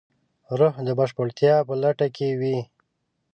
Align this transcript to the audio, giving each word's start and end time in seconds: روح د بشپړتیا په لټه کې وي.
روح 0.59 0.75
د 0.87 0.89
بشپړتیا 0.99 1.55
په 1.67 1.73
لټه 1.83 2.07
کې 2.15 2.29
وي. 2.39 2.57